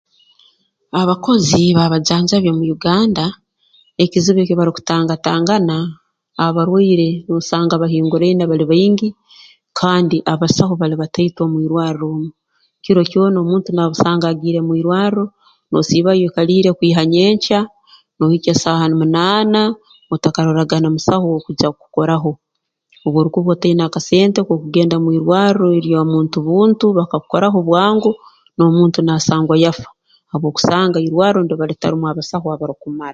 [1.01, 3.25] Abakozi b'abajanjabi omu Uganda
[4.03, 5.77] ekizibu eki barukutangatangana
[6.45, 9.09] abarwaire noosanga bahinguraine bali baingi
[9.79, 12.27] kandi abasaho bali bataito mu irwarro omu
[12.83, 15.23] kiro kyona omuntu naakusanga ogiire mu irwarro
[15.69, 17.59] noosiibayo oikaliire kwiha nyenkya
[18.17, 19.61] noohikya saaha munaana
[20.13, 22.31] otakaroraga na musaho w'okwija kukukoraho
[23.05, 28.11] obu orukuba otaine akasente k'okugenda mu irwarro ery'omuntu buntu bakakukoraho bwangu
[28.55, 29.89] n'omuntu naasangwa yafa
[30.31, 33.09] habw'okusanga irwarro niriba litarumu basaho abarukumara